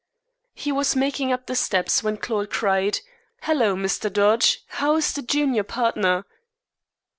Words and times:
He 0.55 0.71
was 0.71 0.95
making 0.95 1.31
up 1.31 1.45
the 1.45 1.53
steps 1.55 2.01
when 2.01 2.17
Claude 2.17 2.49
cried: 2.49 3.01
"Hello, 3.43 3.75
Mr. 3.75 4.11
Dodge, 4.11 4.63
how 4.69 4.95
is 4.95 5.13
the 5.13 5.21
junior 5.21 5.61
partner?" 5.63 6.25